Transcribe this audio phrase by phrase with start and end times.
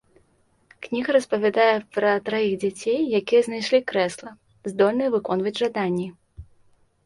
[0.85, 4.29] Кніга распавядае пра траіх дзяцей, якія знайшлі крэсла,
[4.73, 6.07] здольнае выконваць жаданні.